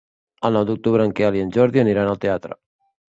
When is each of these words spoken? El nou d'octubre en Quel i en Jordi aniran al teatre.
El 0.47 0.55
nou 0.57 0.63
d'octubre 0.69 1.05
en 1.09 1.13
Quel 1.19 1.37
i 1.41 1.43
en 1.49 1.53
Jordi 1.59 1.83
aniran 1.83 2.11
al 2.15 2.21
teatre. 2.25 2.59